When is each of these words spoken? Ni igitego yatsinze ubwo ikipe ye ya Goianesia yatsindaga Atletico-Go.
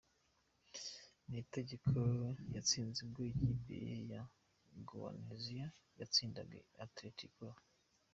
Ni 1.27 1.37
igitego 1.39 2.01
yatsinze 2.55 2.97
ubwo 3.05 3.21
ikipe 3.31 3.73
ye 3.87 3.95
ya 4.11 4.21
Goianesia 4.87 5.67
yatsindaga 5.99 6.57
Atletico-Go. 6.85 7.59